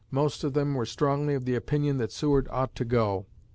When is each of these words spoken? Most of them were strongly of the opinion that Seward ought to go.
Most 0.09 0.43
of 0.43 0.53
them 0.53 0.73
were 0.73 0.87
strongly 0.87 1.35
of 1.35 1.45
the 1.45 1.53
opinion 1.53 1.97
that 1.99 2.11
Seward 2.11 2.47
ought 2.49 2.73
to 2.73 2.83
go. 2.85 3.27